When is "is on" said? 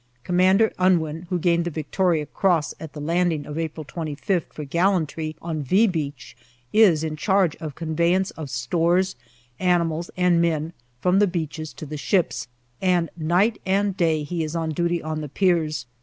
14.43-14.71